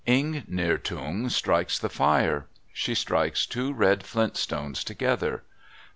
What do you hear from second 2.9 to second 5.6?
strikes two red flint stones together.